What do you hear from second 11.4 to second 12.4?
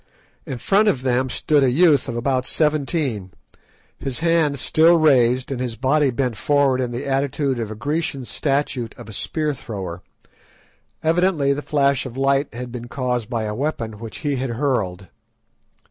the flash of